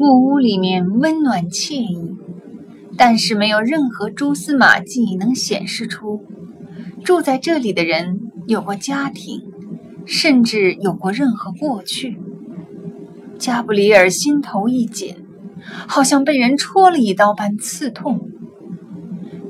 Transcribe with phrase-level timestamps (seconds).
[0.00, 2.14] 木屋里面温暖惬意，
[2.96, 6.24] 但是没有任何蛛丝马迹能显示出
[7.04, 9.42] 住在这里的人有过家庭，
[10.06, 12.16] 甚至有过任何过去。
[13.40, 15.16] 加布里尔心头一紧，
[15.88, 18.20] 好像被人戳了一刀般刺痛。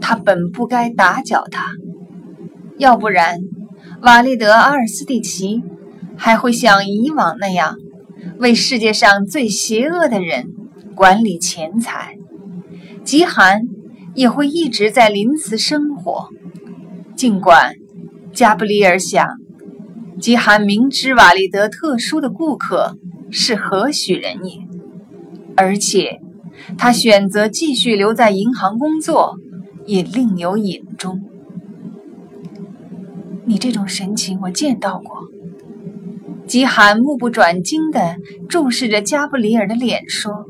[0.01, 1.73] 他本不该打搅他，
[2.79, 3.41] 要不然
[4.01, 5.63] 瓦利德阿尔斯蒂奇
[6.17, 7.77] 还会像以往那样。
[8.39, 10.55] 为世界上最邪恶的人
[10.95, 12.17] 管理钱财，
[13.03, 13.63] 极寒
[14.15, 16.29] 也会一直在林茨生活。
[17.17, 17.75] 尽管
[18.33, 19.27] 加布里尔想，
[20.21, 22.97] 极寒明知瓦利德特殊的顾客
[23.31, 24.61] 是何许人也，
[25.57, 26.21] 而且
[26.77, 29.37] 他选择继续留在银行工作，
[29.85, 31.23] 也另有隐衷。
[33.47, 35.28] 你这种神情，我见到过。
[36.49, 38.17] 吉罕目不转睛地
[38.49, 40.47] 注视着加布里尔的脸，说：“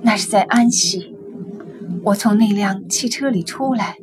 [0.00, 1.14] 那是在安息。
[2.04, 3.98] 我从那辆汽车里出来，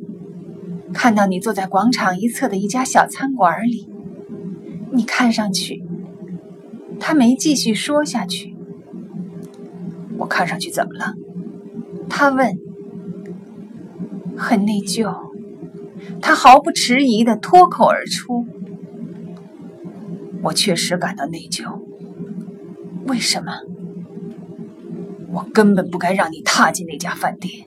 [0.94, 3.88] 看到你坐在广场一侧的一家小餐馆里。
[4.92, 5.82] 你看上去……”
[7.00, 8.56] 他没继续说下去。
[10.18, 11.14] 我看上去怎么了？
[12.08, 12.58] 他问。
[14.36, 15.14] 很内疚。
[16.22, 18.46] 他毫不迟疑地脱口而出。
[20.46, 21.64] 我确实感到内疚。
[23.06, 23.52] 为什么？
[25.32, 27.66] 我根本不该让你踏进那家饭店。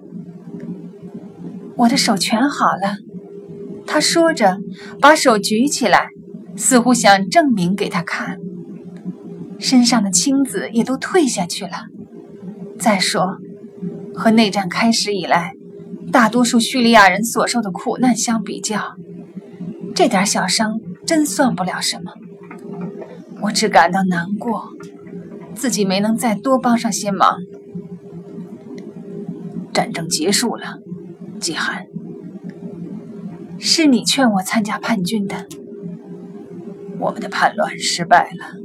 [1.75, 2.97] 我的手全好了。
[3.85, 4.59] 他说着，
[5.01, 6.07] 把手举起来，
[6.55, 8.37] 似乎想证明给他看。
[9.59, 11.87] 身上的青紫也都退下去了。
[12.77, 13.39] 再说，
[14.13, 15.53] 和内战开始以来，
[16.13, 18.95] 大多数叙利亚人所受的苦难相比较，
[19.93, 22.13] 这点小伤真算不了什么。
[23.41, 24.69] 我只感到难过，
[25.55, 27.39] 自己没能再多帮上些忙。
[29.73, 30.79] 战争结束了，
[31.39, 31.87] 季寒，
[33.57, 35.47] 是你劝我参加叛军的。
[36.99, 38.59] 我们的叛乱失败了。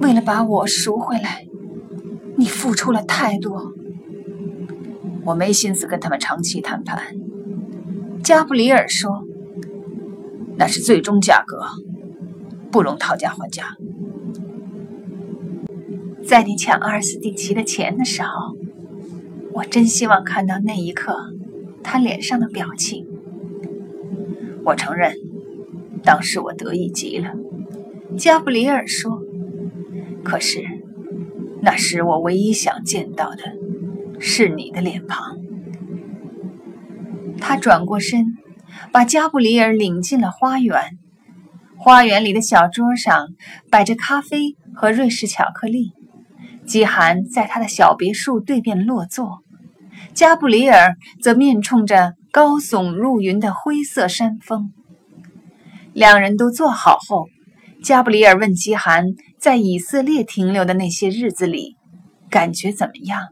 [0.00, 1.44] 为了把我赎回来，
[2.38, 3.74] 你付出了太多。
[5.26, 7.02] 我没心思跟他们长期谈判。
[8.22, 9.24] 加布里尔说
[10.56, 11.60] ：“那是最终价格。”
[12.70, 13.76] 不容讨价还价。
[16.24, 18.56] 在你抢阿尔斯蒂奇的钱的时候，
[19.52, 21.16] 我真希望看到那一刻
[21.82, 23.06] 他脸上的表情。
[24.64, 25.14] 我承认，
[26.04, 27.32] 当时我得意极了。
[28.16, 29.20] 加布里尔说
[30.22, 30.62] ：“可是，
[31.62, 33.38] 那时我唯一想见到的
[34.20, 35.38] 是你的脸庞。”
[37.40, 38.36] 他转过身，
[38.92, 40.98] 把加布里尔领进了花园。
[41.82, 43.28] 花园里的小桌上
[43.70, 45.94] 摆着咖啡和瑞士巧克力。
[46.66, 49.38] 基寒在他的小别墅对面落座，
[50.12, 54.74] 加布里尔则面冲着高耸入云的灰色山峰。
[55.94, 57.28] 两人都坐好后，
[57.82, 59.06] 加布里尔问基寒，
[59.38, 61.78] 在以色列停留的那些日子里，
[62.28, 63.28] 感觉怎么样？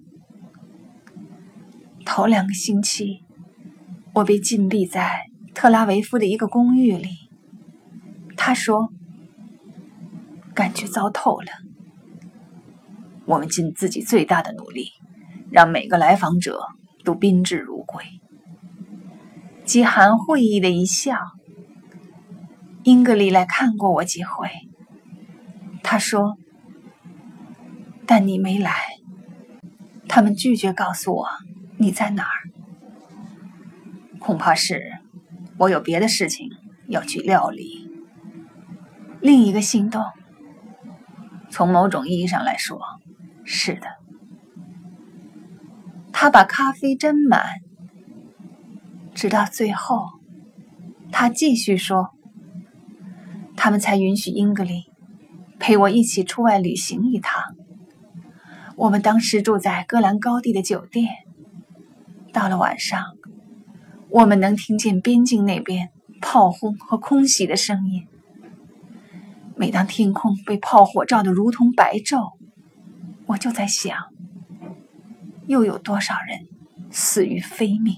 [2.07, 3.25] 头两个星期，
[4.15, 7.28] 我被禁闭在特拉维夫的一个公寓里。
[8.49, 8.89] 他说
[10.57, 11.49] ：“感觉糟透了。
[13.27, 14.89] 我们尽自己最大的努力，
[15.51, 16.59] 让每个来访者
[17.05, 18.03] 都宾至如归。”
[19.67, 21.19] 基寒会意的一笑。
[22.85, 24.49] 英格丽来看过我几回，
[25.83, 26.39] 他说
[28.09, 28.73] ：“但你没来，
[30.09, 31.29] 他们拒绝告诉我
[31.77, 32.49] 你在哪儿。
[34.19, 34.83] 恐怕是
[35.59, 36.49] 我有别的事情
[36.87, 37.87] 要去料理。”
[39.21, 40.03] 另一个行动，
[41.51, 42.81] 从某种意义上来说，
[43.45, 43.89] 是的。
[46.13, 47.45] 他把咖啡斟满，
[49.15, 50.07] 直到最后，
[51.13, 52.11] 他继续说
[53.57, 54.85] ：“他们才允许英格丽
[55.59, 57.43] 陪我一起出外旅行一趟。
[58.77, 61.09] 我们当时住在戈兰高地的酒店。
[62.33, 63.05] 到了晚上，
[64.11, 65.91] 我们能听见边境那边
[66.21, 68.07] 炮轰和空袭的声音。”
[69.59, 72.35] 每当天空被炮火照得如同白昼，
[73.27, 73.97] 我就在想，
[75.49, 76.47] 又有多少人
[76.93, 77.97] 死于非命？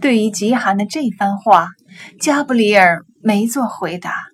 [0.00, 1.72] 对于极寒的这番话，
[2.18, 4.28] 加布里尔没做回答。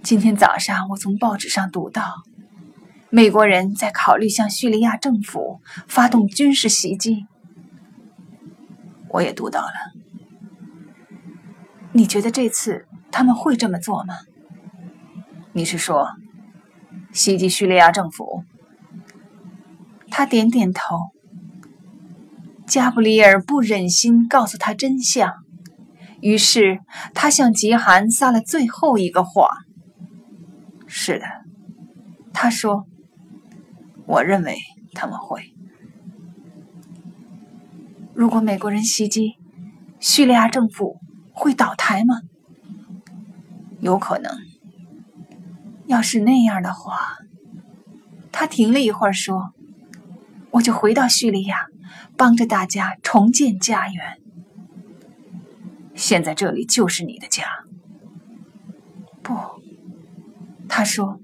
[0.00, 2.22] 今天早上，我从报纸上读到，
[3.10, 7.26] 美国人在考虑向叙利亚政府发动军事袭击。
[9.08, 10.03] 我也读到了。
[11.96, 14.14] 你觉得这次他们会这么做吗？
[15.52, 16.08] 你是说
[17.12, 18.42] 袭击叙利亚政府？
[20.10, 20.96] 他点点头。
[22.66, 25.34] 加布里尔不忍心告诉他真相，
[26.20, 26.80] 于是
[27.14, 29.48] 他向吉寒撒了最后一个谎。
[30.88, 31.26] 是的，
[32.32, 32.86] 他说
[34.06, 34.56] ：“我认为
[34.94, 35.54] 他们会。
[38.14, 39.34] 如果美国人袭击，
[40.00, 40.98] 叙利亚政府
[41.44, 42.22] 会倒台吗？
[43.80, 44.32] 有可能。
[45.84, 47.18] 要是那样的话，
[48.32, 49.52] 他停了一会儿说
[50.52, 51.66] ：“我就回到叙利亚。”
[52.16, 54.22] 帮着大家重建家园。
[55.94, 57.44] 现在这里就是你的家。
[59.20, 59.36] 不，
[60.68, 61.20] 他说，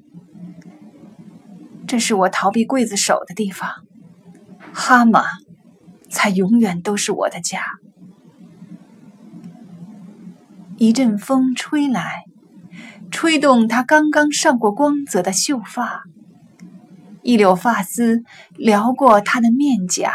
[1.87, 3.71] 这是我逃避刽子手的地方。
[4.75, 5.25] 哈马
[6.11, 7.63] 才永远都是我的家。
[10.81, 12.25] 一阵风吹来，
[13.11, 16.05] 吹动他刚刚上过光泽的秀发，
[17.23, 18.23] 一绺发丝
[18.57, 20.11] 撩过他的面颊。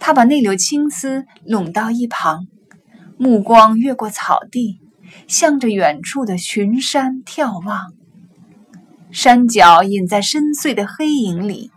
[0.00, 2.46] 他把那绺青丝拢到一旁，
[3.18, 4.80] 目光越过草地，
[5.28, 7.92] 向着远处的群山眺望。
[9.10, 11.70] 山脚隐在深邃的黑影里，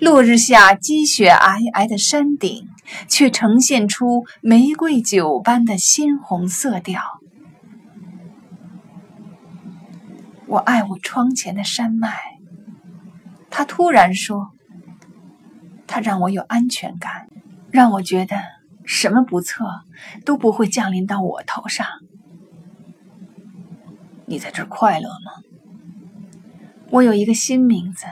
[0.00, 2.66] 落日下积雪皑皑的山顶
[3.06, 7.02] 却呈现出玫瑰酒般的鲜红色调。
[10.46, 12.16] 我爱我窗前的山脉，
[13.50, 14.50] 他突然说，
[15.86, 17.28] 它让我有安全感。
[17.70, 18.36] 让我觉得
[18.84, 19.64] 什么不测
[20.24, 21.86] 都不会降临到我头上。
[24.26, 25.30] 你在这快乐吗？
[26.90, 28.06] 我有一个新名字，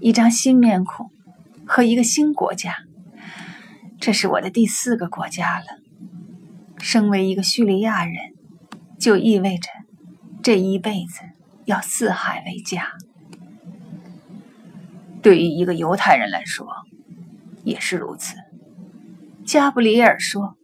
[0.00, 1.10] 一张新面孔，
[1.72, 2.74] 和一个新国家。
[4.00, 5.66] 这是我的第四个国家了。
[6.80, 8.16] 身为一个叙利亚人，
[8.98, 9.68] 就意味着
[10.42, 11.20] 这一辈子
[11.66, 12.90] 要四海为家。
[15.22, 16.66] 对于一个犹太人来说，
[17.62, 18.34] 也是如此。
[19.44, 20.56] 加布里尔说：“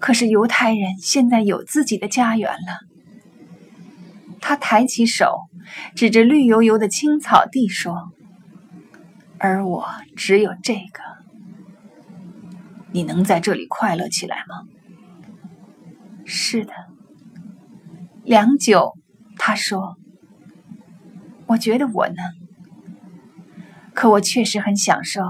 [0.00, 2.78] 可是犹太人现在有自己的家园了。”
[4.40, 5.40] 他抬起手，
[5.94, 8.10] 指着绿油油的青草地说
[9.38, 9.86] ：“而我
[10.16, 11.02] 只有这个。
[12.92, 14.66] 你能在这里快乐起来吗
[16.24, 16.72] ？”“是的。”
[18.24, 18.96] 良久，
[19.36, 19.96] 他说
[21.46, 22.16] ：“我觉得我能。
[23.94, 25.22] 可我确实很享受。”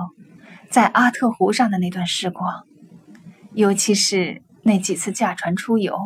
[0.70, 2.66] 在阿特湖上的那段时光，
[3.54, 5.98] 尤其是那几次驾船出游，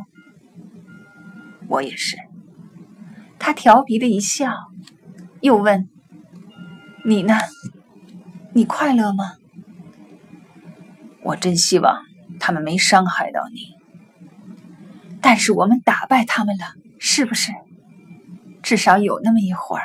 [1.66, 2.16] 我也是。
[3.40, 4.54] 他调皮的一笑，
[5.40, 5.88] 又问
[7.04, 7.34] ：“你呢？
[8.52, 9.34] 你快乐吗？”
[11.24, 12.02] 我真希望
[12.40, 13.76] 他们没伤害到你。
[15.20, 16.64] 但是我们打败他们了，
[16.98, 17.52] 是不是？
[18.60, 19.84] 至少有那么一会儿。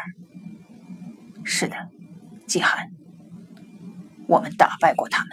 [1.44, 1.76] 是的，
[2.48, 2.90] 季寒。
[4.28, 5.32] 我们打败过他们。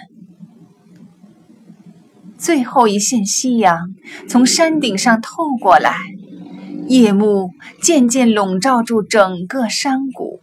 [2.36, 3.94] 最后一线夕阳
[4.28, 5.96] 从山顶上透过来，
[6.86, 7.50] 夜幕
[7.82, 10.40] 渐渐笼罩住整个山谷。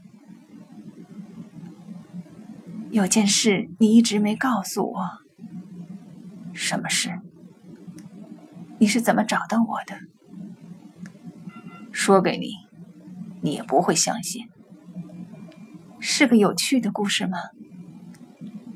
[2.91, 5.09] 有件事你一直没告诉我，
[6.53, 7.21] 什么事？
[8.79, 9.97] 你是怎么找到我的？
[11.93, 12.49] 说给你，
[13.41, 14.49] 你也不会相信。
[16.01, 17.37] 是个有趣的故事吗？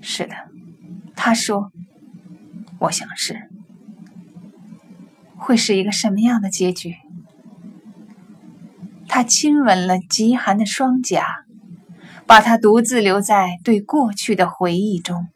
[0.01, 0.34] 是的，
[1.13, 1.74] 他说
[2.79, 3.50] ：“我想是，
[5.36, 6.95] 会是一个什么样的结局？”
[9.10, 11.44] 他亲吻了极寒的双颊，
[12.27, 15.27] 把他独自留在对过去的回忆中。